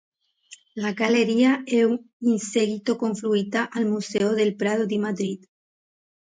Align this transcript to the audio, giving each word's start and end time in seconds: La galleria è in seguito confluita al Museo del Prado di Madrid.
La 0.81 0.93
galleria 0.93 1.61
è 1.63 1.75
in 1.75 2.39
seguito 2.39 2.95
confluita 2.95 3.69
al 3.69 3.85
Museo 3.85 4.33
del 4.33 4.55
Prado 4.55 4.87
di 4.87 4.97
Madrid. 4.97 5.47